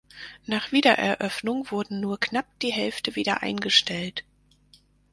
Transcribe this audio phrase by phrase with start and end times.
[0.47, 4.23] Nach Wiedereröffnung wurden nur knapp die Hälfte wieder eingestellt.